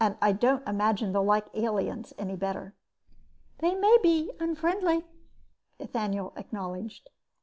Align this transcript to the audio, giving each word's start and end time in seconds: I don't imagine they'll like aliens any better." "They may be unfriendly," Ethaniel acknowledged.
I 0.19 0.31
don't 0.31 0.67
imagine 0.67 1.11
they'll 1.13 1.23
like 1.23 1.45
aliens 1.55 2.11
any 2.17 2.35
better." 2.35 2.73
"They 3.59 3.75
may 3.75 3.97
be 4.01 4.31
unfriendly," 4.39 5.03
Ethaniel 5.79 6.33
acknowledged. 6.35 7.11